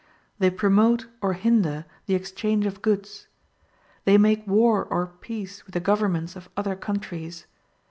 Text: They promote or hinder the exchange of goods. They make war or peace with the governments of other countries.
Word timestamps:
They 0.39 0.49
promote 0.49 1.05
or 1.21 1.33
hinder 1.33 1.85
the 2.07 2.15
exchange 2.15 2.65
of 2.65 2.81
goods. 2.81 3.27
They 4.05 4.17
make 4.17 4.47
war 4.47 4.83
or 4.85 5.05
peace 5.05 5.63
with 5.67 5.75
the 5.75 5.79
governments 5.79 6.35
of 6.35 6.49
other 6.57 6.75
countries. 6.75 7.45